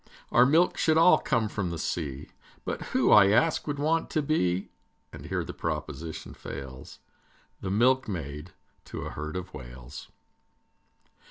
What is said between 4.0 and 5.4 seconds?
to be, And